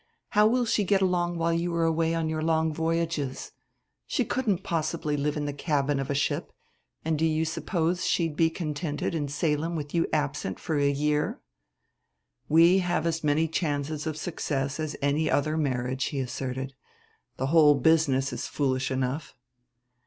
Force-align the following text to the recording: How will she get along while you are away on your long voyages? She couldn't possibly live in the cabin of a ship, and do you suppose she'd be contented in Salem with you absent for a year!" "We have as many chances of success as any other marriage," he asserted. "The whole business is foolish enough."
How 0.29 0.47
will 0.47 0.65
she 0.65 0.83
get 0.83 1.03
along 1.03 1.37
while 1.37 1.53
you 1.53 1.71
are 1.75 1.83
away 1.83 2.15
on 2.15 2.27
your 2.27 2.41
long 2.41 2.73
voyages? 2.73 3.51
She 4.07 4.25
couldn't 4.25 4.63
possibly 4.63 5.15
live 5.15 5.37
in 5.37 5.45
the 5.45 5.53
cabin 5.53 5.99
of 5.99 6.09
a 6.09 6.15
ship, 6.15 6.51
and 7.05 7.19
do 7.19 7.23
you 7.23 7.45
suppose 7.45 8.03
she'd 8.07 8.35
be 8.35 8.49
contented 8.49 9.13
in 9.13 9.27
Salem 9.27 9.75
with 9.75 9.93
you 9.93 10.07
absent 10.11 10.59
for 10.59 10.75
a 10.79 10.89
year!" 10.89 11.39
"We 12.49 12.79
have 12.79 13.05
as 13.05 13.23
many 13.23 13.47
chances 13.47 14.07
of 14.07 14.17
success 14.17 14.79
as 14.79 14.97
any 15.03 15.29
other 15.29 15.55
marriage," 15.55 16.05
he 16.05 16.19
asserted. 16.19 16.73
"The 17.37 17.45
whole 17.53 17.75
business 17.75 18.33
is 18.33 18.47
foolish 18.47 18.89
enough." 18.89 19.35